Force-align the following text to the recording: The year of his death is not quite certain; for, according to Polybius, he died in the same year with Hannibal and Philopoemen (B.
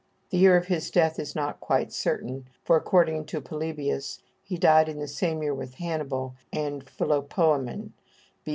The 0.31 0.39
year 0.39 0.57
of 0.57 0.65
his 0.65 0.89
death 0.89 1.19
is 1.19 1.35
not 1.35 1.59
quite 1.59 1.93
certain; 1.93 2.47
for, 2.63 2.75
according 2.75 3.25
to 3.25 3.39
Polybius, 3.39 4.17
he 4.43 4.57
died 4.57 4.89
in 4.89 4.97
the 4.97 5.07
same 5.07 5.43
year 5.43 5.53
with 5.53 5.75
Hannibal 5.75 6.33
and 6.51 6.83
Philopoemen 6.83 7.93
(B. 8.43 8.49